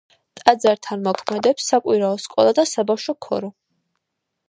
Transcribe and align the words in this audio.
ტაძართან 0.39 1.03
მოქმედებს 1.09 1.69
საკვირაო 1.73 2.19
სკოლა 2.25 2.57
და 2.63 2.69
საბავშვო 2.75 3.19
ქორო. 3.29 3.57